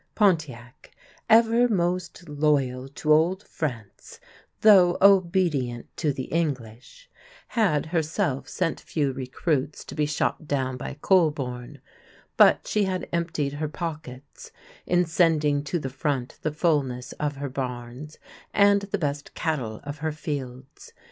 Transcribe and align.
Pontiac, 0.15 0.89
ever 1.29 1.67
most 1.69 2.27
loyal 2.27 2.87
to 2.89 3.13
old 3.13 3.43
France, 3.47 4.19
though 4.61 4.97
obedient 4.99 5.95
to 5.95 6.11
the 6.11 6.23
English, 6.23 7.07
had 7.49 7.85
herself 7.85 8.49
sent 8.49 8.79
few 8.79 9.13
recruits 9.13 9.85
to 9.85 9.93
be 9.93 10.07
shot 10.07 10.47
down 10.47 10.75
by 10.75 10.95
Colborne, 11.03 11.81
but 12.35 12.65
she 12.65 12.85
had 12.85 13.07
emptied 13.13 13.53
her 13.53 13.69
pockets 13.69 14.51
in 14.87 15.05
sending 15.05 15.63
to 15.65 15.77
the 15.77 15.87
front 15.91 16.39
the 16.41 16.51
fulness 16.51 17.11
of 17.19 17.35
her 17.35 17.47
barns 17.49 18.17
and 18.55 18.81
the 18.81 18.97
best 18.97 19.35
cattle 19.35 19.81
of 19.83 19.99
her 19.99 20.11
fields. 20.11 20.93